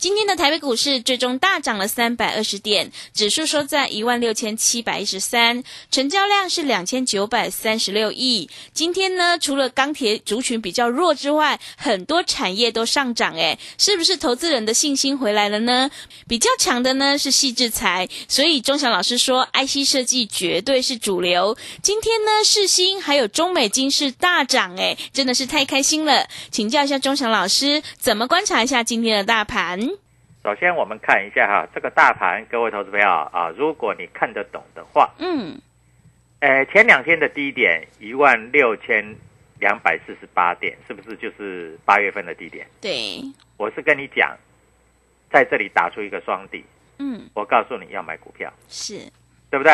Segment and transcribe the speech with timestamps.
[0.00, 8.48] 今天的台北股市最终大涨了三百二十点，指数收在一万六千七百一十三，成交量是两千九百三十六亿。
[8.72, 15.90] 今天呢，除了钢铁族群比较弱之外，很多产业都上涨，诶，是不是投资人的信心回来了呢？
[16.26, 21.58] 比较强的呢是细制材，所以钟祥老师说，IC 设计绝对是主流。
[21.82, 26.26] 今天呢，世新还有中美金是大涨，诶，真的是太开心了。
[26.50, 29.89] 请教一下钟祥老师，怎么观察一下今天的大盘？
[30.42, 35.60] 首先，我们看一下哈，这个大盘，各位投资朋友啊，如果你看得懂的话，嗯，
[36.40, 39.04] 呃，前两天的低点一万六千
[39.58, 42.66] 两百四十八点，是不是就是八月份的低点？
[42.80, 43.22] 对，
[43.58, 44.34] 我是跟你讲，
[45.30, 46.64] 在这里打出一个双底，
[46.98, 48.98] 嗯，我告诉你要买股票，是，
[49.50, 49.72] 对不对？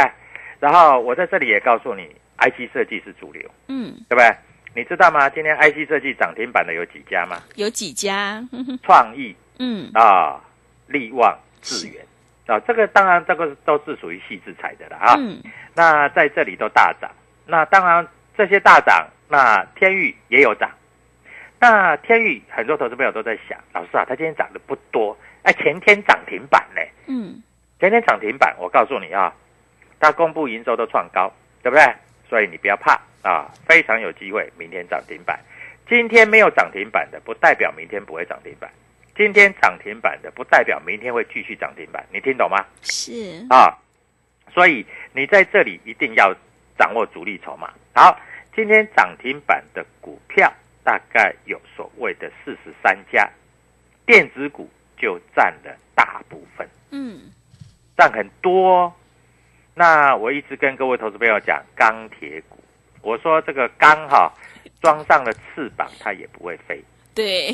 [0.58, 4.34] 然后我在这里也告诉你，IC 设计是主流，嗯，对不对？
[4.74, 5.30] 你知道吗？
[5.30, 7.40] 今天 IC 设计涨停板的有几家吗？
[7.54, 8.42] 有几家？
[8.82, 10.42] 创意嗯，啊，
[10.86, 12.04] 力旺、智源
[12.46, 15.14] 啊，这个当然这个都是属于细制材的了啊。
[15.18, 15.42] 嗯，
[15.74, 17.10] 那在这里都大涨，
[17.46, 20.70] 那当然这些大涨，那天域也有涨。
[21.58, 27.42] 那天域很多投资朋友都在想，老师啊，它今天涨的不多，哎，前天涨停板呢，嗯，
[27.80, 29.32] 前天涨停板，我告诉你啊，
[29.98, 31.32] 它公布营收都创高，
[31.62, 31.82] 对不对？
[32.28, 35.40] 所以你不要怕啊，非常有机会明天涨停板。
[35.88, 38.68] 今天没有涨停板的，不代表明天不会涨停板；
[39.16, 42.04] 今天涨停板的，不代表明天会继续涨停板。
[42.12, 42.62] 你听懂吗？
[42.82, 43.72] 是，啊，
[44.52, 46.34] 所以你在这里一定要
[46.78, 47.72] 掌握主力筹码。
[47.94, 48.20] 好，
[48.54, 50.52] 今天涨停板的股票
[50.84, 53.26] 大概有所谓的四十三家，
[54.04, 54.68] 电子股
[54.98, 57.32] 就占了大部分，嗯，
[57.96, 58.92] 占很多、哦。
[59.74, 62.62] 那我一直跟各位投资朋友讲钢铁股，
[63.00, 64.30] 我说这个钢哈
[64.82, 66.82] 装上了翅膀，它也不会飞，
[67.16, 67.52] 对，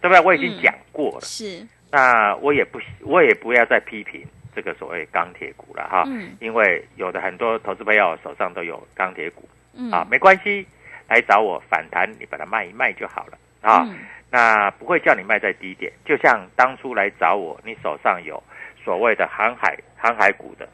[0.00, 0.20] 对不对？
[0.20, 1.20] 我已经讲过了。
[1.20, 6.36] 是，那我也不，我也不要再批评这个所谓钢铁股了哈，嗯。
[6.40, 9.46] 因为有的很多投资朋友手上都有钢铁股。
[9.74, 10.66] 嗯，啊，没关系，
[11.08, 13.82] 来找我反弹，你把它卖一卖就好了啊。
[13.88, 13.98] 嗯。
[14.32, 18.40] 那不会叫你卖在低点，就像当初来找我，你手上有
[18.84, 20.68] 所谓的航海航海股的，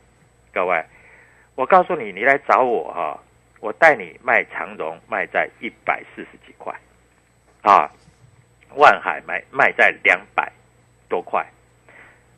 [0.53, 0.85] 各位，
[1.55, 3.19] 我告诉你，你来找我哈、
[3.61, 6.71] 我带你卖长荣，卖在一百四十几块，
[7.63, 7.91] 啊，
[8.77, 10.51] 万海卖卖在两百
[11.09, 11.45] 多块，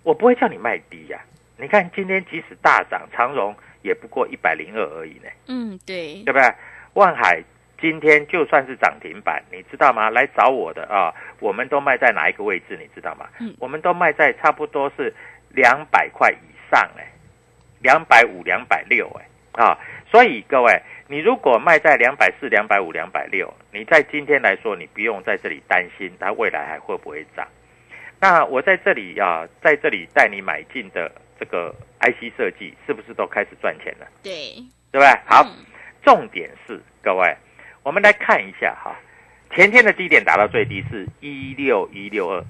[0.02, 1.20] 我不会叫你卖低呀、
[1.56, 5.28] 你看今天即使大涨，长荣也不过一百零二而已呢。
[5.46, 6.54] 嗯，对，对不对？
[6.94, 7.42] 万海
[7.80, 10.10] 今天就算是涨停板，你知道吗？
[10.10, 12.76] 来找我的啊，我们都卖在哪一个位置？
[12.80, 13.28] 你知道吗？
[13.40, 15.14] 嗯我们都卖在差不多是
[15.50, 17.06] 两百块以上哎，
[17.80, 19.78] 两百五、两百六哎啊，
[20.10, 27.48] 所以各位，你如果卖在两百四、两百五、两百六，你在今天来说，你不用在这里担心它未来还会不会涨。
[28.20, 31.10] 那我在这里啊，在这里带你买进的
[31.40, 34.06] 这个 IC 设计，是不是都开始赚钱了？
[34.22, 34.54] 对，
[34.92, 35.08] 对不对？
[35.24, 35.64] 好，嗯
[36.02, 37.34] 重点是各位，
[37.82, 38.94] 我们来看一下哈，
[39.54, 42.44] 前天的低点达到最低是一六一六二，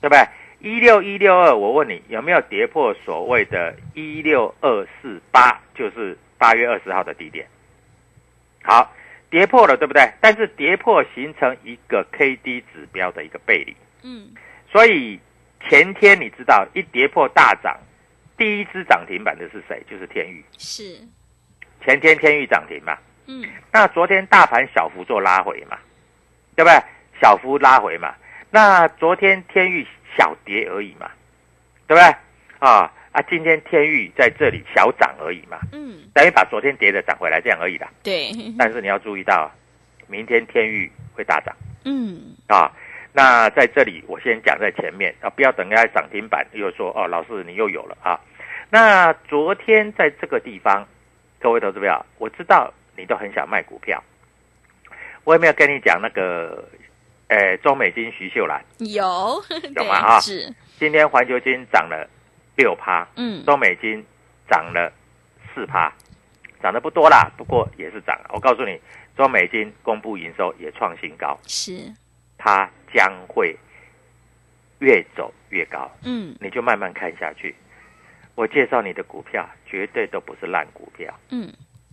[0.00, 0.24] 对不对？
[0.60, 7.44] 一六一六二，我问你有没有跌破所谓的一六二四八，就是八月二十号的低点？
[8.62, 8.92] 好，
[9.30, 10.12] 跌破了，对不对？
[10.20, 14.30] 但是跌破形成一个 K D 指标的一个背离，嗯，
[14.70, 15.18] 所以
[15.68, 17.76] 前天你知道一跌破大涨，
[18.36, 19.82] 第一只涨停板的是谁？
[19.90, 20.44] 就是天宇。
[20.58, 20.98] 是，
[21.84, 25.78] 前天天宇涨停嘛，嗯，那昨天大盘小幅做拉回嘛，
[26.54, 26.82] 对不对？
[27.20, 28.14] 小幅拉回嘛，
[28.50, 29.86] 那昨天天宇
[30.16, 31.10] 小跌而已嘛，
[31.86, 32.14] 对不对？
[32.58, 37.88] 啊啊，今天天域在这里小涨而已嘛，嗯，等于把昨天跌的涨回来这样而已啦。
[38.02, 39.50] 对，但是你要注意到，
[40.08, 41.54] 明天天域会大涨。
[41.84, 42.72] 嗯，啊。
[43.14, 48.18] 那在这里我先讲在前面啊，不要等下涨停板又说哦，老师你又有了啊。
[48.70, 50.88] 那昨天在这个地方，
[51.38, 54.02] 各位投资票，我知道你都很想卖股票，
[55.24, 56.66] 我有没有跟你讲那个，
[57.28, 58.64] 呃，中美金徐秀兰？
[58.78, 59.44] 有，
[59.76, 59.96] 有吗？
[59.96, 62.08] 啊是，今天环球金涨了
[62.56, 64.04] 六趴，嗯，中美金
[64.48, 64.92] 涨了
[65.54, 65.92] 四趴，
[66.62, 68.30] 涨得不多啦，不过也是涨了。
[68.34, 68.78] 我告诉你，
[69.16, 71.92] 中美金公布营收也创新高，是，
[72.38, 73.56] 它将会
[74.80, 77.54] 越走越高，嗯你就慢慢看下去。
[78.34, 81.52] 我介绍你的股票绝对都不是烂股票，嗯，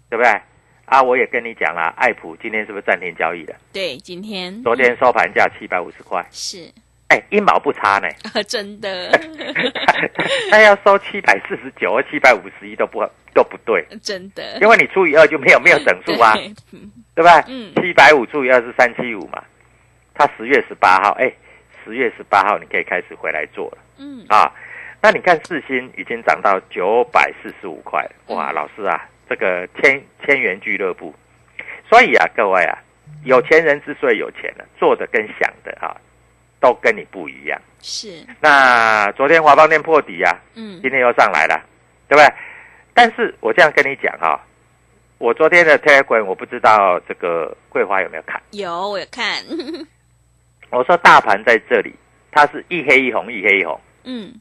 [0.09, 0.41] 对不对？
[0.85, 3.55] 啊，我也跟你讲了，爱普今天是不是暂停交易的？
[3.71, 6.71] 对，今天昨天收盘价七百五十块，是，
[7.09, 8.07] 哎，一毛不差呢。
[8.47, 9.11] 真的，
[10.49, 13.03] 那要收七百四十九或七百五十一都不
[13.33, 16.33] 都不对，真的，因为你除以二就没有没有整数啊，
[17.15, 17.23] 对。
[17.23, 17.43] 吧？
[17.47, 17.73] 嗯。
[17.75, 19.43] 七百五除以二是三七五嘛，
[20.15, 21.31] 他十月十八号，哎，
[21.83, 23.77] 十月十八号你可以开始回来做了。
[23.97, 24.51] 嗯，啊。
[25.01, 28.53] 那你看四星已经涨到九百四十五块，哇，嗯。
[28.53, 31.15] 老师啊，这个千千元俱乐部，
[31.89, 32.77] 所以啊，各位啊，
[33.23, 35.95] 有钱人之所以有钱呢，做的跟想的啊，
[36.59, 37.59] 都跟你不一样。
[37.81, 41.61] 是，那昨天华邦店破底啊，嗯今天又上来了，
[42.07, 42.33] 对不对？
[42.93, 44.39] 但是我这样跟你讲哈、
[45.17, 48.41] 我昨天的 Telegram 我不知道这个桂花有没有看。
[48.51, 49.41] 有，我有看，
[50.71, 51.93] 我说大盘在这里，
[52.31, 54.33] 它是一黑一红，一黑一红，嗯，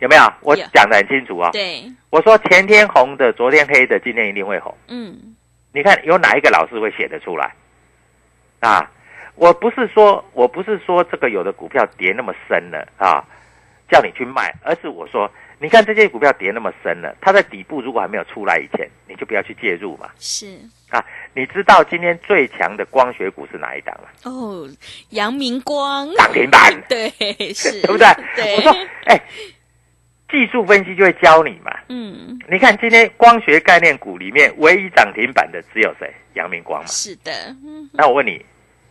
[0.00, 0.32] 有没有？
[0.42, 4.76] 我有讲的很清楚啊、对，我说前天红的，昨天黑的，今天一定会红。
[4.88, 5.34] 嗯，
[5.72, 7.54] 你看有哪一个老师会写得出来？
[8.60, 8.90] 啊，
[9.36, 13.24] 我不是说我不是说这个有的股票跌那么深了啊，
[13.90, 20.08] 叫你去卖，而是我说，你看这些股票跌那么深了，它在底部如果还没有出来以前，你就不要去介入嘛。
[20.18, 20.58] 是，
[20.90, 21.04] 啊，
[21.34, 24.08] 你知道今天最强的光学股是哪一档吗？
[24.24, 24.68] 哦，
[25.10, 27.08] 阳明光，涨停板， 对，
[27.52, 28.06] 是， 对不对？
[28.36, 28.72] 对，我说，
[29.06, 29.20] 哎，
[30.30, 31.72] 技术分析就会教你嘛。
[31.88, 36.12] 嗯，你看今天光学概念股里面唯一涨停板的只有谁？
[36.34, 36.86] 阳明光嘛。
[36.86, 37.32] 是的，
[37.64, 38.44] 嗯那我问你，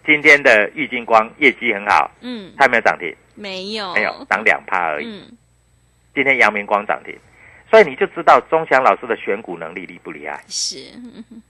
[0.05, 3.15] 今天的玉金光业绩很好，嗯，它有没有涨停？
[3.35, 5.07] 没有，没有，涨两趴而已。
[5.07, 5.37] 嗯，
[6.13, 7.17] 今天阳明光涨停，
[7.69, 10.43] 所以你就知道钟祥老师的选股能力厉不厉害。
[10.47, 11.41] 是，嗯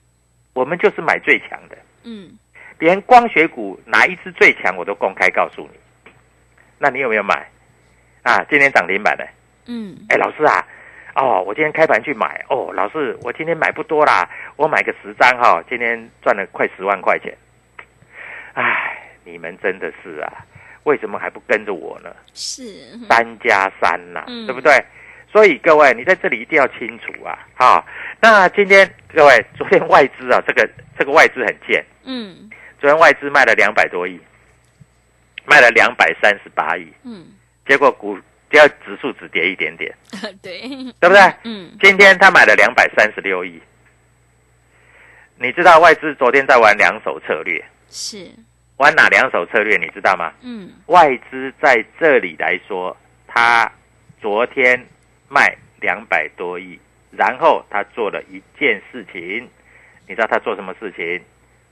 [0.54, 2.38] 我们就是买最强的，嗯，
[2.78, 6.12] 连光学股哪一支最强我都公开告诉你。
[6.78, 7.50] 那你有没有买？
[8.22, 9.28] 啊，今天涨停板的。
[9.66, 10.66] 嗯，哎，老师啊，
[11.16, 17.36] 哦，我今天开盘去买，哦，老师，我今天买不多啦，我买个十张哈、今天赚了快十万块钱。
[18.54, 20.46] 哎，你们真的是啊，
[20.84, 22.14] 为什么还不跟着我呢？
[22.34, 22.64] 是，
[23.10, 24.46] 三加三呐、嗯。
[24.46, 24.72] 对不对？
[25.32, 27.40] 所以各位，你在这里一定要清楚啊！
[27.56, 27.84] 好、
[28.22, 32.50] 那今天各位，昨天外资啊，这个这个外资很贱，嗯。
[32.80, 34.20] 昨天外资卖了两百多亿，
[35.46, 37.28] 卖了两百三十八亿，嗯，
[37.66, 38.16] 结果股
[38.52, 39.92] 只要指数只跌一点点，
[40.44, 40.60] 对，
[41.00, 41.22] 对不对？
[41.46, 43.60] 嗯，今天他买了两百三十六亿，
[45.38, 48.32] 你知道外资昨天在玩两手策略，是，
[48.78, 49.78] 玩哪两手策略？
[49.78, 50.34] 你知道吗？
[50.42, 52.96] 嗯外资在这里来说，
[53.28, 53.72] 他
[54.20, 54.84] 昨天
[55.30, 56.80] 卖两百多亿，
[57.12, 59.48] 然后他做了一件事情，
[60.08, 61.22] 你知道他做什么事情？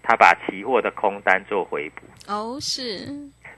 [0.03, 2.01] 他把期货的空单做回补。
[2.27, 3.07] 哦，是，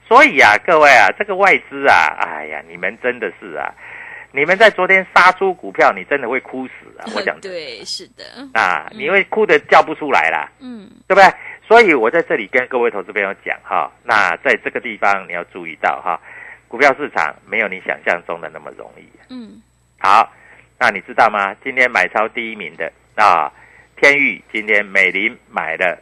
[0.06, 3.72] 所以啊，各位啊，这个外资啊，哎呀，你们真的是啊，
[4.30, 7.04] 你们在昨天杀出股票，你真的会哭死啊！
[7.16, 10.50] 我讲真的 对，是的，啊，你会哭的叫不出来啦。
[10.60, 11.24] 嗯对不对？
[11.66, 16.20] 所以我在这里跟各位投资朋友讲哈，那在这个地方你要注意到哈，
[16.68, 19.08] 股票市场没有你想象中的那么容易。
[19.30, 19.62] 嗯，
[19.98, 20.30] 好，
[20.78, 21.54] 那你知道吗？
[21.64, 23.50] 今天买超第一名的啊，
[23.96, 25.98] 天域今天美林买了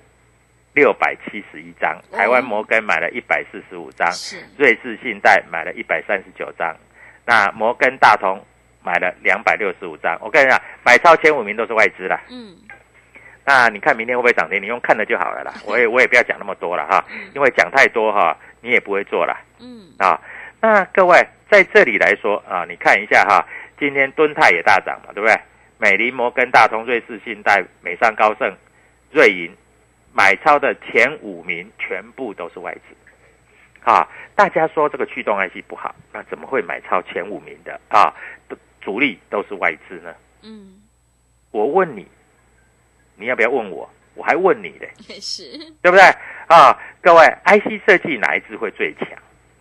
[0.75, 4.11] 六百七十一张，哦台湾摩根买了一百四十五张，
[4.59, 6.77] 瑞士信贷买了一百三十九张，
[7.25, 8.45] 那摩根大同
[8.83, 10.19] 买了两百六十五张。
[10.21, 12.21] 我跟你讲，买超前五名都是外资啦。
[12.31, 12.57] 嗯
[13.45, 14.63] 那你看明天会不会涨停？
[14.63, 15.53] 你用看的就好了啦。
[15.67, 20.21] 我也我也不要讲那么多了哈，因为讲太多哈，你也不会做了嗯，啊。
[20.61, 23.45] 那各位在这里来说啊，你看一下哈，
[23.79, 25.37] 今天敦泰也大涨嘛，对不对？
[25.79, 28.55] 美林、摩根大通、瑞士信贷、美商高盛、
[29.11, 29.51] 瑞银
[30.13, 32.95] 买超的前五名全部都是外资。
[33.83, 38.15] 啊，大家说这个驱动 IC 不好，那怎么会买超前五名的啊？
[38.81, 40.15] 主力都是外资呢？
[40.43, 40.81] 嗯，
[41.51, 42.07] 我问你，
[43.17, 43.89] 你要不要问我？
[44.15, 46.03] 我还问你嘞，也是，对不对？
[46.47, 49.09] 啊，各位，IC 设计哪一支会最强？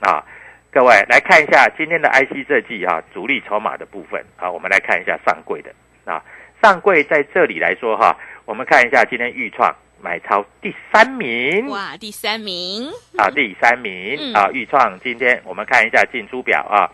[0.02, 0.22] 啊？
[0.70, 4.22] 各位来看一下今天的 IC 设计啊、主力筹码的部分。
[4.36, 5.72] 啊，我们来看一下上柜的。
[6.04, 6.22] 啊，
[6.62, 14.18] 上柜在这里来说哈、我们看一下今天预创买超第三名，哇，第三名，啊，第三名。
[14.20, 14.34] 嗯。
[14.34, 16.92] 啊，预创今天我们看一下进出表啊，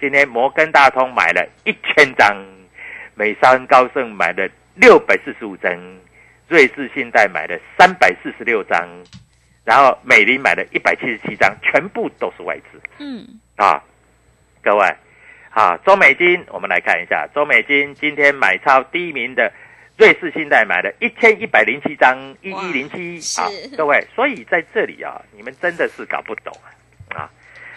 [0.00, 2.36] 今天摩根大通买了一千张，
[3.16, 4.48] 美商高盛买了
[4.80, 5.70] 六百四十五张，
[6.48, 8.88] 瑞士信贷买了三百四十六张，
[9.64, 13.82] 然后美林买了一百七十七张，全部都是外资嗯，啊，
[14.62, 14.96] 各位
[15.50, 19.52] 啊，周美金我们来看一下，周美金今天买超第一名的。
[19.98, 23.44] 瑞士信贷买了一千一百零七张，一一零七啊，
[23.76, 26.50] 各位，所以在这里啊，你们真的是搞不懂
[27.12, 27.30] 啊啊！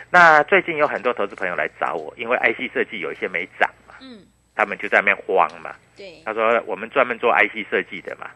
[0.10, 4.20] 那最近有很多投资朋友来找我，因为 IC 设计有一些没涨嘛，嗯，
[4.56, 5.76] 他们就在那边慌嘛。
[5.96, 8.30] 对，他说我们专门做 IC 设计的嘛，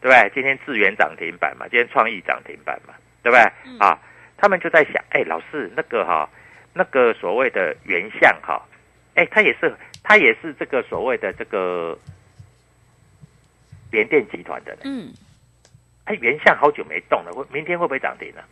[0.00, 0.30] 对不对？
[0.34, 3.42] 今天智源涨停板嘛，今天创意涨停板嘛，对不对？
[3.64, 3.98] 嗯啊，
[4.36, 6.28] 他们就在想，哎，老师那个哈、
[6.74, 8.62] 那个所谓的原相哈、
[9.14, 11.98] 哎，他也是他也是这个所谓的这个
[13.90, 14.80] 联电集团的呢。
[14.84, 15.12] 嗯，
[16.04, 18.42] 哎，原相好久没动了，会明天会不会涨停呢、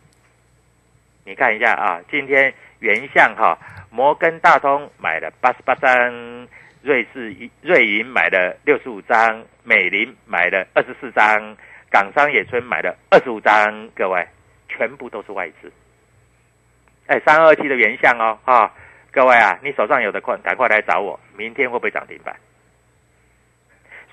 [1.25, 3.55] 你看一下啊，今天原相哈、
[3.91, 6.47] 摩根大通买了八十八张，
[6.87, 11.57] 瑞士瑞银买了六十五张，美林买了二十四张，
[11.91, 14.25] 港商野村买了二十五张，各位
[14.69, 15.69] 全部都是外资。
[17.07, 18.73] 哎，三二七的原相哦，啊，
[19.11, 22.33] 各位啊，你手上有的快赶快来找我，明天会不会涨停板？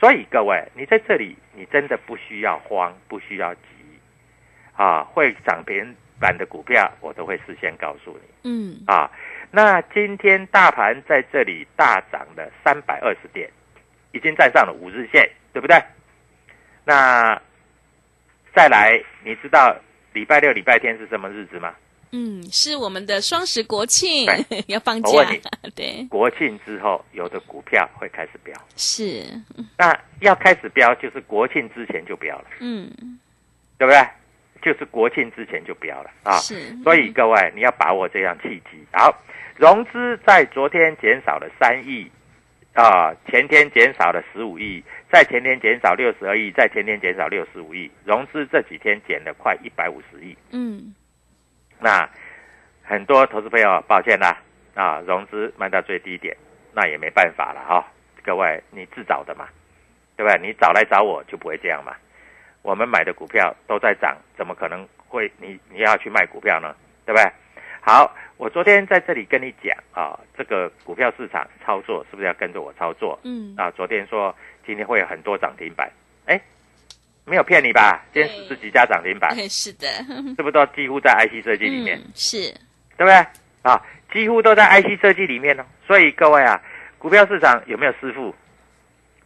[0.01, 3.61] 所以各位，你在这里，你真的不需要慌，不需要急，
[4.75, 9.09] 啊，会涨停板的股票，我都会事先告诉你嗯，啊。
[9.55, 13.49] 那今天大盘在这里大涨了三百二十点，
[14.11, 15.81] 已经站上了五日线，对不对？
[16.85, 17.41] 那
[18.53, 19.77] 再来，你知道
[20.13, 21.73] 礼拜六、礼拜天是什么日子吗？
[22.11, 24.27] 嗯，是我们的双十国庆
[24.67, 25.41] 要放假我问你，
[25.77, 28.53] 对，国庆之后，有的股票会开始飙。
[28.75, 29.25] 是，
[29.79, 32.91] 那要开始飙，就是国庆之前就飙了，嗯，
[33.79, 34.05] 对不对？
[34.63, 36.39] 就是国庆之前就飙了啊。
[36.39, 38.85] 是，所以各位，你要把握这样契机。
[38.93, 39.15] 好，
[39.57, 42.11] 融资在昨天减少了三亿，
[42.75, 50.37] 啊，前天减少了十五亿，在前天减少六十二亿，在前天减少六十五亿，融资这几天减了快一百五十亿。
[50.51, 50.95] 嗯，
[51.79, 52.09] 那
[52.83, 54.37] 很多投资朋友，抱歉啦，
[54.75, 56.37] 啊，融资卖到最低点，
[56.73, 57.87] 那也没办法了哈、
[58.25, 59.49] 各位，你自找的嘛，
[60.17, 60.41] 对不对？
[60.45, 61.95] 你找来找我就不会这样嘛。
[62.63, 66.75] 我们买的股票都在涨，怎么可能会你你要去卖股票呢？
[67.07, 67.31] 对不对？
[67.87, 73.19] 好，我昨天在这里跟你讲啊，这个股票市场操作是不是要跟着我操作？
[73.25, 74.35] 嗯，啊，昨天说
[74.67, 75.93] 今天会有很多涨停板，
[76.25, 76.41] 哎，
[77.27, 78.03] 没有骗你吧？
[78.11, 79.87] 今天四十几家涨停板，是的，
[80.35, 81.99] 是不是都几乎在 IC 设计里面？
[81.99, 82.51] 嗯，是，
[82.97, 83.13] 对不对？
[83.61, 83.79] 啊，
[84.11, 85.65] 几乎都在 IC 设计里面哦。
[85.87, 86.59] 所以各位啊，
[86.97, 88.35] 股票市场有没有师傅？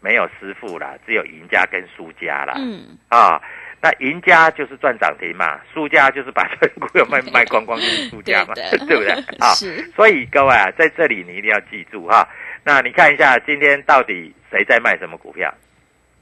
[0.00, 2.54] 没有师傅啦，只有赢家跟输家啦。
[2.56, 3.40] 嗯，啊，
[3.80, 9.10] 那赢家就是赚涨停嘛，输家就是把这股票卖 卖光光，就是输家嘛，对 对不对？
[9.38, 12.28] 啊，是，所以各位啊，在这里你一定要记住哈。
[12.64, 15.52] 那你看一下今天到底谁在卖什么股票？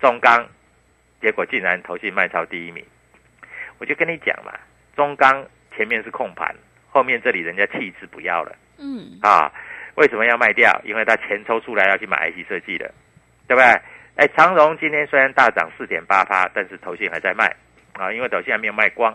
[0.01, 0.47] 中钢，
[1.21, 2.85] 结果竟然投信卖超第一名。
[3.79, 4.53] 我就跟你讲嘛，
[4.95, 5.45] 中钢
[5.77, 6.55] 前面是控盘，
[6.91, 9.51] 后面这里人家弃之不要了嗯，啊。
[9.97, 10.79] 为什么要卖掉？
[10.85, 12.93] 因为他钱抽出来要去买 IC 设计的，
[13.49, 13.81] 对不对？
[14.17, 17.55] 哎，长荣今天虽然大涨四点八趴，但是投信还在卖
[17.93, 19.15] 啊，因为投信还没有卖光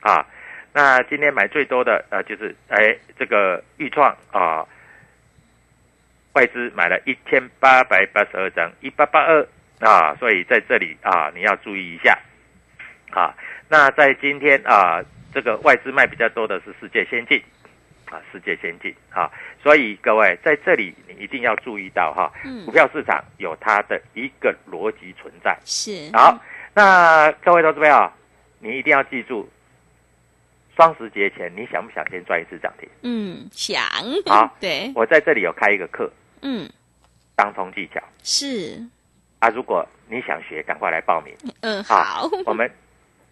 [0.00, 0.26] 啊。
[0.72, 4.66] 那今天买最多的呃就是哎这个豫创啊，
[6.32, 9.46] 外资买了一千八百八十二张，一八八二
[9.80, 12.18] 啊，所以在这里啊你要注意一下
[13.12, 13.32] 啊。
[13.68, 15.00] 那在今天啊，
[15.32, 17.40] 这个外资卖比较多的是世界先进
[18.10, 19.30] 啊，世界先进啊，
[19.62, 25.56] 所以各位在这里你一定要注意到哈，嗯股票市场有它的一个逻辑存在。
[25.64, 26.38] 是，好，
[26.74, 28.12] 那各位投资朋友，
[28.58, 29.48] 你一定要记住，
[30.76, 32.88] 双十节前你想不想先赚一次涨停？
[33.02, 33.80] 嗯，想，
[34.26, 36.10] 好对，我在这里有开一个课，
[36.42, 36.68] 嗯，
[37.36, 38.02] 当冲技巧。
[38.24, 38.82] 是，
[39.38, 42.28] 啊，如果你想学，赶快来报名嗯，啊好，！
[42.44, 42.68] 我们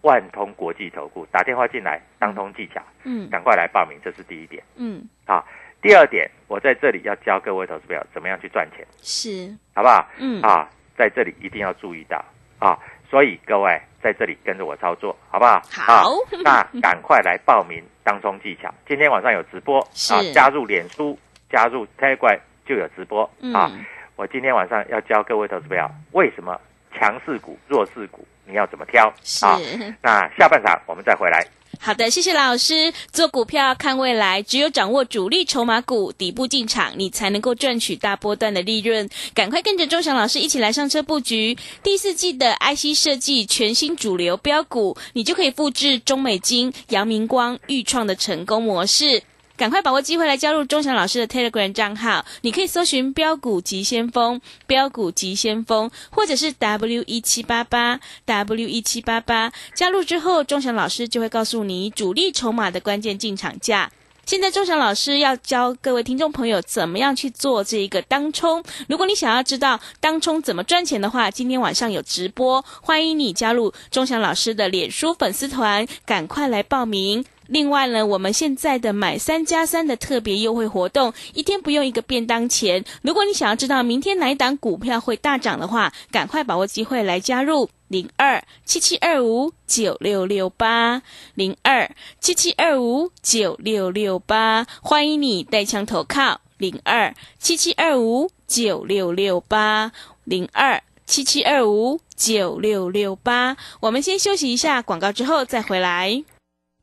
[0.02, 3.28] 万通国际投顾打电话进来，当通技巧，嗯。
[3.30, 4.62] 赶快来报名，这是第一点。
[4.76, 5.44] 嗯，啊。
[5.80, 10.04] 第二点，我在这里要教各位投资朋友怎么样去赚钱，是，好不好？
[10.18, 12.24] 嗯，啊，在这里一定要注意到。
[12.58, 12.76] 啊，
[13.08, 15.62] 所以各位在这里跟着我操作，好不好？
[15.70, 16.10] 好。
[16.44, 20.12] 啊那赶快来报名当通技巧， 今天晚上有直播是。
[20.12, 21.16] 啊，加入脸书，
[21.48, 23.22] 加入 Telegram 就有直播、
[23.54, 23.70] 啊。
[23.72, 23.84] 嗯，
[24.16, 26.60] 我今天晚上要教各位投资朋友，为什么
[26.98, 29.46] 强势股、弱势股你要怎么挑是。
[29.46, 29.60] 啊？
[30.02, 31.46] 那下半场我们再回来。
[31.80, 32.92] 好的，谢谢老师。
[33.12, 39.08] 做股票看未来，只有掌握主力筹码股底部进场，你才能够赚取大波段的利润。
[39.32, 49.22] 赶快跟着钟祥老师一起来上车布局第四季的 IC 设计全新主流标股，你就可以复制中美金、阳明光、豫创的成功模式。
[49.58, 59.52] 赶快把握机会来加入钟祥老师的 Telegram 账号，你可以搜寻“标股急先锋”、“标股急先锋”，或者是 W 一七八八 W 一七八八。
[59.74, 63.90] 加入之后，钟祥老师就会告诉你主力筹码的关键进场价。
[64.24, 68.62] 现在钟祥老师要教各位听众朋友怎么样去做这一个当冲。
[68.88, 77.24] 如果你想要知道当冲怎么赚钱的话，今天晚上有直播，欢迎你加入钟祥老师的脸书粉丝团，赶快来报名。
[77.48, 82.84] 另外呢，我们现在的买三加三的特别优惠活动，一天不用一个便当钱。
[83.02, 91.02] 如果你想要知道明天哪一档股票会大涨的话，赶快把握机会来加入零二七七二五九六六八
[91.34, 91.90] 零二
[92.20, 99.90] 七七二五九六六八，欢迎你带枪投靠零二七七二五九六六八
[100.24, 103.56] 零二七七二五九六六八。
[103.80, 106.22] 我们先休息一下广告，之后再回来。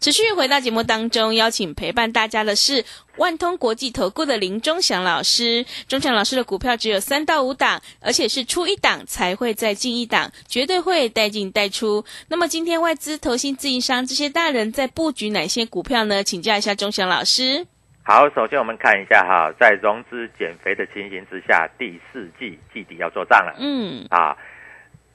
[0.00, 2.84] 持续回到节目当中，邀请陪伴大家的是
[3.16, 5.66] 万通国际投顾的林忠祥老师。
[5.88, 12.04] 忠祥老师的股票只有三到五档，而且是出一档才会再进一档，绝对会带进带出。
[12.28, 16.22] 那么今天外资、投信、自营商这些大人在布局哪些股票呢？
[16.22, 17.66] 请教一下忠祥老师。
[18.04, 24.36] 好，首先我们看一下哈，在融资减肥的情形之下，第四季季底要做账了嗯，啊！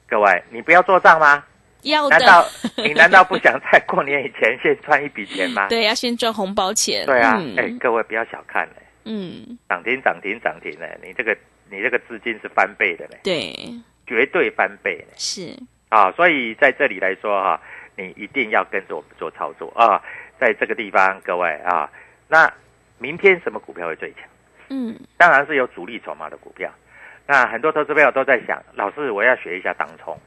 [0.06, 1.42] 各位，你不要做账吗？
[1.84, 5.66] 要难道， 你难道不想在过年以前先赚一笔钱吗？
[5.70, 7.06] 对，要先赚红包钱。
[7.06, 11.36] 对啊，嗯哎、各位不要小看呢，嗯，涨停涨停涨停呢，你这个
[11.70, 13.54] 你这个资金是翻倍的呢，对，
[14.06, 15.56] 绝对翻倍呢是，
[15.88, 16.10] 啊！
[16.12, 17.60] 所以在这里来说哈、
[17.96, 20.02] 你一定要跟着我们做操作啊！
[20.38, 21.88] 在这个地方，各位啊，
[22.28, 22.52] 那
[22.98, 24.22] 明天什么股票会最强？
[24.70, 26.70] 嗯，当然是有主力筹码的股票。
[27.26, 30.18] 那很多投资朋友都在想，老师我要学一下当冲，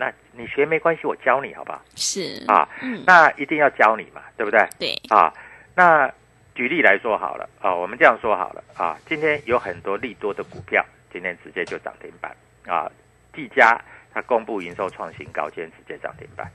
[0.00, 1.82] 那你学没关系，我教你好不好？
[1.94, 4.66] 是，啊，嗯，那一定要教你嘛，对不对？
[4.78, 5.30] 对，啊，
[5.74, 6.10] 那
[6.54, 10.82] 举例来说好了啊，我们这样说好了啊，今天有很多利多的股票，
[11.12, 12.34] 今天直接就涨停板
[12.66, 12.90] 啊。
[13.34, 13.78] 技嘉
[14.14, 16.50] 它公布营收创新高，今天直接涨停板，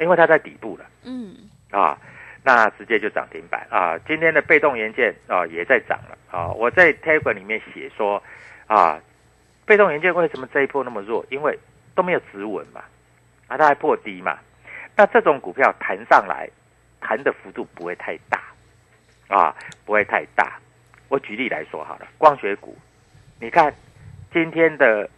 [0.00, 1.36] 因为它在底部了嗯，
[1.70, 1.96] 啊，
[2.42, 3.96] 那直接就涨停板啊。
[4.04, 6.48] 今天的被动元件啊也在涨了啊。
[6.48, 8.20] 我在 Telegram 里面写说
[8.66, 9.00] 啊，
[9.64, 11.24] 被动元件为什么这一波那么弱？
[11.30, 11.56] 因为
[11.98, 12.80] 都没有止稳嘛，
[13.48, 14.38] 啊，它还破低嘛。
[14.96, 16.48] 那这种股票弹上来，
[17.00, 18.40] 弹的幅度不会太大，
[19.26, 19.52] 啊，
[19.84, 20.60] 不会太大。
[21.08, 22.78] 我举例来说好了，光学股，
[23.40, 23.74] 你看
[24.32, 25.10] 今天的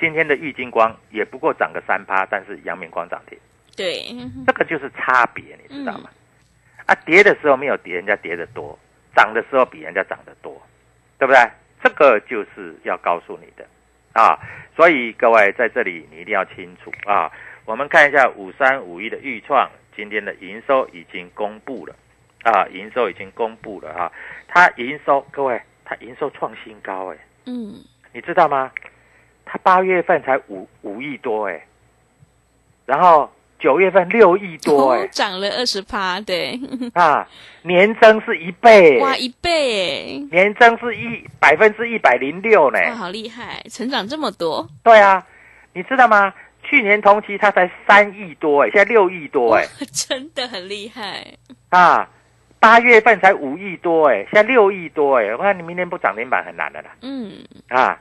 [0.00, 3.38] 今天的玉金光也不过涨个三趴，但是阳明光涨停，
[3.76, 4.06] 对，
[4.46, 6.08] 这个就是差别，你知道吗？
[6.86, 8.78] 啊，跌的时候没有跌人家跌得多，
[9.14, 10.58] 涨的时候比人家涨得多，
[11.18, 11.50] 对不对？
[11.82, 13.68] 这个就是要告诉你的
[14.18, 14.38] 啊。
[14.76, 17.30] 所以各位在这里你一定要清楚啊。
[17.64, 21.94] 我们看一下五三五一的预创，今天的营收已经公布了
[22.44, 24.10] 啊，营收已经公布了啊。
[24.46, 27.74] 它营收，各位，它营收创新高哎，嗯，
[28.12, 28.72] 你知道吗？
[29.44, 31.66] 它八月份才五五亿多哎，
[32.86, 35.00] 然后九月份六亿多哎。
[35.00, 36.58] 哦，涨了二十趴，对，
[36.94, 37.26] 啊，
[37.62, 38.98] 年增是一倍。
[39.00, 42.78] 哇，哎，一倍，年增是一百分之一百零六呢。
[42.88, 45.26] 哇，好厉害，成长这么多，对啊，
[45.72, 46.32] 你知道吗？
[46.62, 49.64] 去年同期它才三亿多哎，现在六亿多哎。
[49.92, 51.26] 真的很厉害，
[51.70, 52.08] 啊，
[52.60, 56.90] 八月份才五亿多哎，现在六亿多哎，我看你明年不涨停板很难的啦。
[57.02, 57.32] 嗯，
[57.68, 57.98] 啊。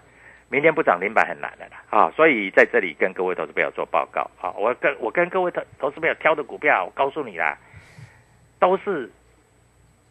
[0.50, 2.12] 明天不涨停板很难的啦啊！
[2.16, 7.58] 所以在这里跟各位投资朋友做报告啊，我跟我跟各位投投资朋友挑的股票，我告诉你啦，
[8.58, 9.12] 都是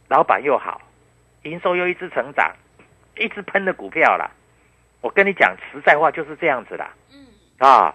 [0.09, 0.81] 老板又好，
[1.45, 2.55] 营收又一直成长，
[3.17, 4.31] 一直喷的股票啦。
[5.01, 6.93] 我跟你讲实在话，就是这样子啦。
[7.13, 7.27] 嗯
[7.59, 7.95] 啊，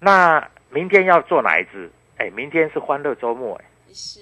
[0.00, 1.90] 那明天要做哪一支？
[2.16, 3.64] 哎，明天是欢乐周末哎。
[3.92, 4.20] 是。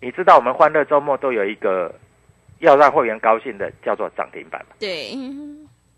[0.00, 1.94] 你知道我们欢乐周末都有一个
[2.58, 4.76] 要让会员高兴的，叫做涨停板嘛？
[4.78, 5.16] 对。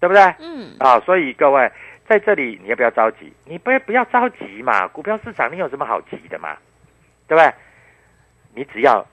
[0.01, 0.23] 对不对？
[0.41, 0.75] 嗯。
[0.81, 1.71] 啊，所以各位
[2.09, 3.33] 在这里你要不要着急？
[3.45, 6.57] 你不要不要着急嘛，股票市场你有什么好急的嘛？
[7.29, 7.53] 对不对？
[8.55, 9.07] 你只要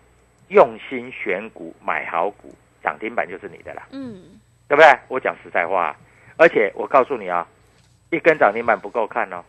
[0.47, 3.83] 用心选股，买好股，涨停板就是你的啦。
[3.91, 4.39] 嗯。
[4.67, 4.99] 对不对？
[5.07, 5.95] 我讲实在话，
[6.37, 7.47] 而且我告诉你啊，
[8.09, 9.43] 一根涨停板不够看哦，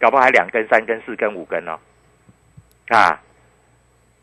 [0.00, 1.78] 搞不好还两根、三根、四根、五根哦。
[2.88, 3.20] 啊，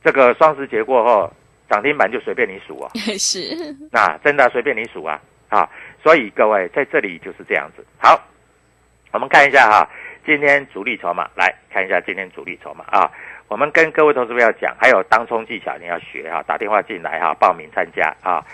[0.04, 1.32] 这个双十节过后，
[1.70, 2.92] 涨停板就随便你数 啊。
[3.18, 3.76] 是。
[3.92, 5.70] 那真的随便你数啊啊！
[6.06, 7.84] 所以各位在这里就是这样子。
[7.98, 8.24] 好，
[9.12, 9.90] 我们看一下哈，
[10.24, 13.12] 今天主力筹码，来看一下今天主力筹码啊。
[13.48, 18.46] 我们跟各位投资朋友讲，还有当冲技巧你要学哈，打电话进来哈，报名参加啊，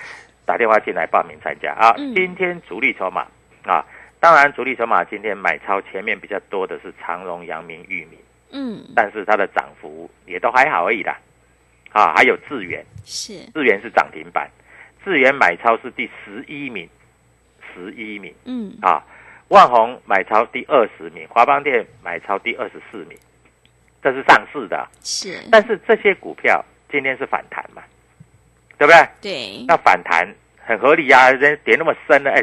[0.46, 1.94] 打电话进来报名参加啊。
[2.16, 3.28] 今天主力筹码
[3.66, 3.86] 啊，
[4.22, 8.18] 当然主力筹码今天买超前面比较多的是长荣、阳明、裕民，
[8.54, 11.20] 嗯，但是它的涨幅也都还好而已啦。
[11.92, 14.50] 啊，还有智源，是智源是涨停板，
[15.04, 16.88] 智源买超是第十一名。
[17.73, 18.73] 十一名，嗯。
[18.81, 19.03] 啊，
[19.49, 23.17] 万宏买超第二十名，华邦电买超第二十四名，
[24.01, 27.84] 这是上市的，是，但是这些股票今天是反弹嘛，
[28.77, 29.07] 对不对？
[29.21, 30.25] 对，那反弹
[30.57, 32.41] 很合理啊，人跌那么深了，哎，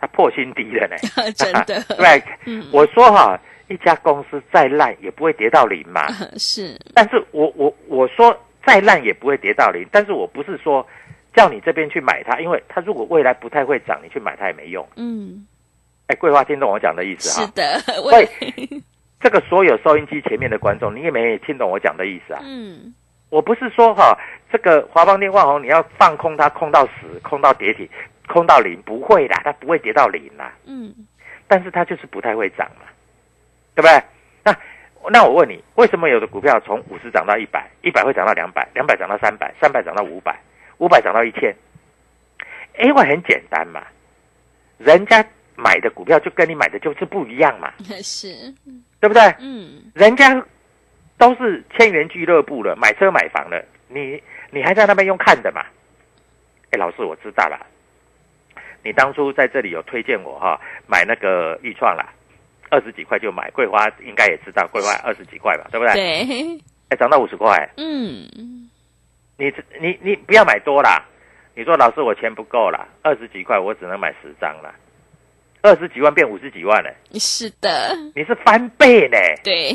[0.00, 0.96] 它破新低了呢，
[1.32, 3.38] 真的， 对，嗯，我说哈，
[3.68, 8.36] 一家公司再烂也不会跌到零嘛， 是，但是我我我说
[8.66, 10.84] 再烂也不会跌到零，但是我不是说。
[11.34, 14.86] 叫你这边去买它，因为它如果未来不太会涨，你去买它也没用。
[14.96, 15.46] 嗯，
[16.06, 17.46] 哎，桂花听懂我讲的意思哈？
[17.46, 18.28] 是的，会
[19.20, 22.40] 这个所有收音机前面的观众，你也没听懂我讲的意思啊？
[22.44, 22.94] 嗯，
[23.30, 24.18] 我不是说哈，
[24.50, 27.88] 这个华邦电、万宏你要放空它，空到死，空到跌停，
[28.26, 30.52] 空到零，不会啦，它不会跌到零啦。
[30.66, 30.94] 嗯，
[31.46, 32.86] 但是它就是不太会涨嘛，
[33.74, 34.02] 对不对？
[34.44, 34.56] 那
[35.10, 40.38] 那我问你，为什么有的股票从五十涨到一百，一百会涨到两百，两百涨到三百，三百涨到五百？
[40.78, 41.54] 五百涨到一千，
[42.80, 43.82] 因为很简单嘛，
[44.78, 45.24] 人家
[45.56, 48.52] 买的股票就跟你买的就是不一样嘛， 是，
[49.00, 49.22] 对不对？
[49.40, 50.44] 嗯，人家
[51.16, 55.62] 都是千元俱乐部了，买车买房了，你你还在那边用看的嘛？
[56.70, 57.66] 哎，老师我知道了，
[58.84, 62.12] 你当初在这里有推荐我哈，买那个豫创啦，
[62.70, 65.94] 二十几块就买，桂花应该也知道，桂花二十几块吧，对不对？
[65.94, 66.60] 对，
[66.90, 68.68] 哎，涨到五十块，嗯。
[69.38, 71.04] 你你你不要买多啦！
[71.54, 74.74] 你说老师我钱不够啦，二十几块我只能买十张啦，
[75.62, 76.92] 二十几万变五十几万了。
[77.18, 79.16] 是的，你是翻倍呢。
[79.42, 79.72] 对，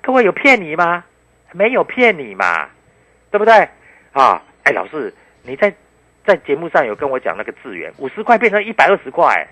[0.00, 1.04] 各位有骗你吗？
[1.52, 2.68] 没有骗你嘛，
[3.30, 3.52] 对不对？
[4.12, 5.74] 啊，哎，老师你在
[6.24, 9.46] 在节目上有跟我讲那个资源，五十块变成一百二十块，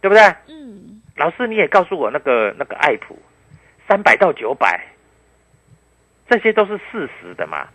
[0.00, 0.22] 对不对？
[0.48, 1.00] 嗯。
[1.16, 3.16] 老师你也告诉我那个那个爱普，
[3.86, 4.84] 三百到九百，
[6.28, 7.68] 这些都是事实的嘛。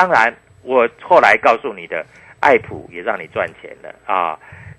[0.00, 2.02] 当然，我后来告诉你的，
[2.40, 4.38] 爱普也让你赚钱了啊，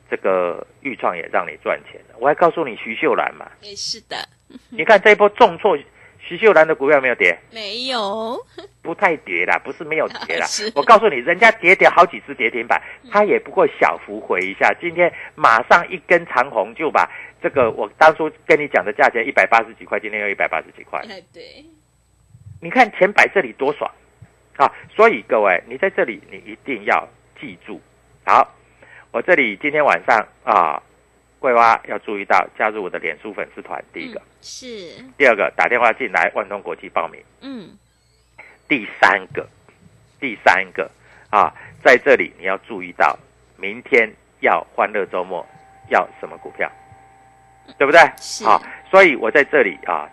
[0.09, 2.15] 这个豫创也让你赚钱了。
[2.17, 4.17] 我还告诉你徐秀兰嘛，也是的。
[4.71, 5.77] 你看这一波重挫，
[6.19, 8.35] 徐秀兰的股票没有跌，没有，
[8.81, 10.47] 不太跌啦，不是没有跌啦。
[10.73, 12.81] 我告诉你，人家跌跌好几次跌停板，
[13.11, 14.73] 它也不过小幅回一下。
[14.81, 17.07] 今天马上一根长红就把
[17.43, 20.99] 这个我当初跟你讲的价钱一百八十几块，今天又一百八十几块。
[21.07, 21.63] 哎对，
[22.59, 23.87] 你看钱摆这里多爽。
[24.61, 27.07] 啊，所以各位，你在这里你一定要
[27.39, 27.81] 记住。
[28.23, 28.47] 好，
[29.09, 30.79] 我这里今天晚上啊，
[31.39, 33.83] 桂花要注意到加入我的脸书粉丝团。
[33.91, 37.19] 第一个是，第二个打电话进来万通国际报名。
[37.41, 37.75] 嗯，
[38.67, 39.49] 第三个，
[40.19, 40.87] 第三个
[41.31, 41.51] 啊，
[41.83, 43.17] 在这里你要注意到，
[43.57, 44.07] 明天
[44.41, 45.43] 要欢乐周末
[45.89, 46.71] 要什么股票，
[47.79, 47.99] 对不对？
[48.45, 50.07] 好啊，所以我在这里啊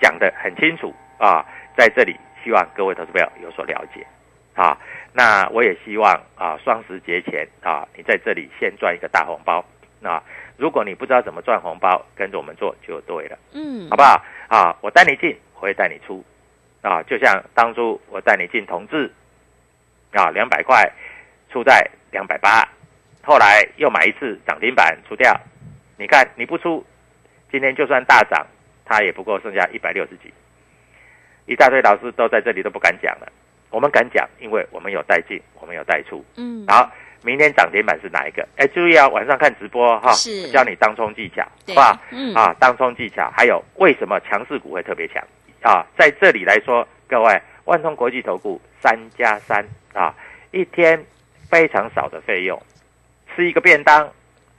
[0.00, 1.44] 讲的很清楚啊，
[1.76, 2.16] 在这里。
[2.42, 4.06] 希望各位投资朋友有所了解，
[4.54, 4.76] 啊，
[5.12, 9.64] 那我也希望啊，双十节前啊，你在这里先赚一个大红包，
[10.02, 10.22] 啊，
[10.56, 14.22] 如果你不知道怎么赚红包，跟着我们做就对了，嗯，好不好？
[14.48, 16.24] 啊，我带你进，我会带你出，
[16.82, 19.12] 啊，就像当初我带你进同志，
[20.12, 20.90] 啊，两百块
[21.50, 22.66] 出在两百八，
[23.22, 25.38] 后来又买一次涨停板出掉，
[25.96, 26.84] 你看你不出，
[27.50, 28.46] 今天就算大涨，
[28.84, 30.32] 它也不过剩下一百六十几。
[31.50, 33.26] 一大堆老师都在这里都不敢讲了，
[33.70, 36.24] 我们敢讲，因为我们有带进，我们有带出。
[36.36, 36.88] 嗯，好，
[37.24, 38.46] 明天涨停板是哪一个？
[38.56, 42.02] 哎，注意啊，晚上看直播哈，是教你当冲技巧，对好吧？
[42.12, 45.20] 嗯啊，当冲技巧，还有为什么强势股会特别强
[45.60, 45.84] 啊？
[45.98, 50.14] 在这里来说，各位，万通国际投顾三加三啊，
[50.52, 51.04] 一天
[51.50, 52.62] 非常少的费用，
[53.34, 54.08] 吃一个便当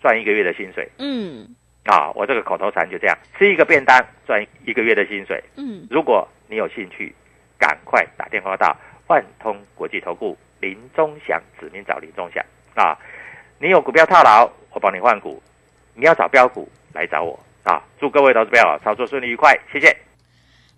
[0.02, 2.12] 赚一个月的薪水嗯啊！
[2.13, 5.44] 我这个口头禅就这样，吃一个便当赚一个月的薪水。
[5.58, 7.13] 嗯，如果你有兴趣，
[7.58, 8.76] 赶快打电话到
[9.08, 12.44] 万通国际投顾林中祥，指名找林中祥
[12.76, 12.98] 啊！
[13.60, 15.41] 你有股票套牢，我帮你换股；
[15.96, 17.82] 你要找标股，来找我啊！
[18.00, 19.96] 祝各位投资朋友操作顺利愉快，谢谢。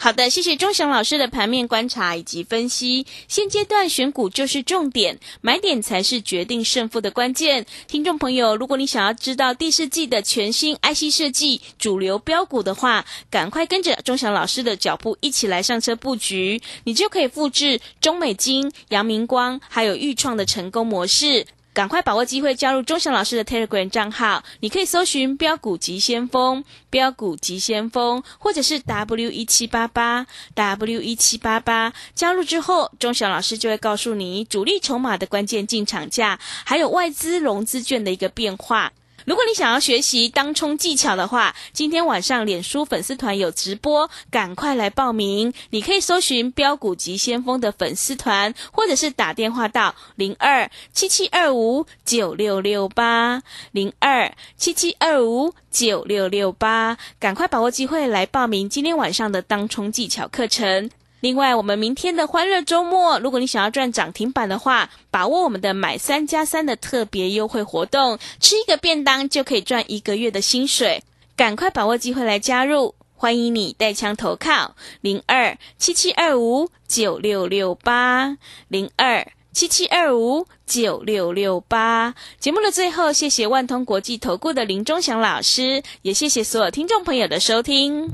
[0.03, 3.05] 好的，谢谢钟祥老师的盘面观察以及分析。
[3.29, 7.65] 现阶段选股就是重点，买点才是决定胜负的关键。
[7.87, 21.45] 听众朋友，如果你想要知道第四季的全新 IC 设计主流标股的话，赶快跟着钟祥老师的脚步一起来上车布局，你就可以复制中美金、阳明光还有豫创的成功模式。
[21.73, 31.91] 赶快把握机会加入钟祥老师的 Telegram 账号，你可以搜寻“标股急先锋”、“标股急先锋”，或者是 W 一七八八 W 一七八八。
[32.13, 38.91] 加入之后，钟祥老师就会告诉你主力筹码的关键进场价，还有外资融资券的一个变化。
[39.25, 45.53] 如果你想要学习当冲技巧的话，今天晚上脸书粉丝团有直播，赶快来报名。
[45.69, 60.89] 你可以搜寻“标股急先锋”的粉丝团，或者是打电话到零二七七二五九六六八零二七七二五九六六八，赶快把握机会来报名今天晚上的当冲技巧课程。
[61.23, 71.01] 另外，我们明天的欢乐周末，如果你想要赚涨停板的话，把握我们的买三加三的特别优惠活动，吃一个便当就可以赚一个月的薪水，
[71.37, 72.93] 赶快把握机会来加入。
[73.15, 82.13] 欢迎你带枪投靠零二七七二五九六六八零二七七二五九六六八。
[82.37, 88.13] 节目的最后，谢谢万通国际投顾的林忠祥老师，也谢谢所有听众朋友的收听。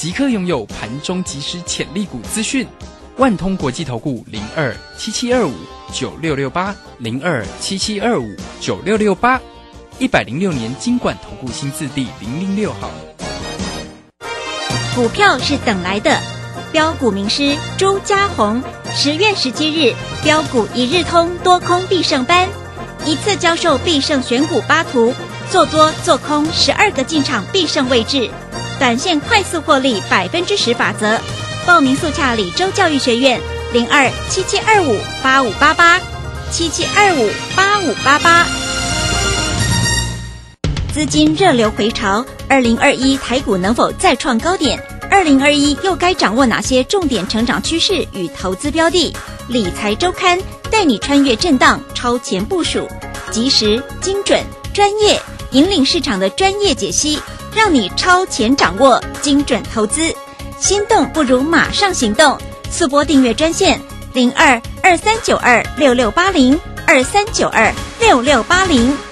[0.00, 2.66] 即刻拥有盘中即时潜力股资讯。
[3.18, 5.52] 万通国际投顾零二七七二五
[5.92, 9.38] 九六六八零二七七二五九六六八，
[9.98, 12.90] 一百零六年经管投顾新字第零零六号。
[14.96, 16.18] 股票是等来的，
[16.72, 18.62] 标股名师朱家红，
[18.94, 22.48] 十月十七日标股一日通多空必胜班，
[23.04, 25.12] 一次教授必胜选股八图，
[25.50, 28.30] 做多做空十二个进场必胜位置，
[28.80, 31.20] 短线快速获利百分之十法则。
[31.66, 33.38] 报名速洽李州教育学院
[33.74, 36.00] 零二七七二五八五八八
[36.50, 38.46] 七七二五八五八八。
[40.94, 44.82] 资金热流回潮，二零二一台股能否再创高点？
[45.10, 49.14] 二零二一又该掌握哪些重点成长趋势与投资标的？
[49.48, 50.40] 理财周刊
[50.70, 52.88] 带你穿越震荡，超前部署，
[53.30, 57.20] 及时、精准、专业，引领市场的专业解析，
[57.54, 60.14] 让你超前掌握精准投资。
[60.58, 62.38] 心动不如马上行动，
[62.70, 63.80] 速播订阅专线
[64.12, 69.09] 零二二三九二六六八零二三九二六六八零。